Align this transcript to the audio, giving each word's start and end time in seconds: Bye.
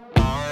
Bye. 0.00 0.43